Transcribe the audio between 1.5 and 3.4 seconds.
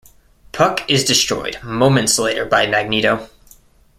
moments later by Magneto.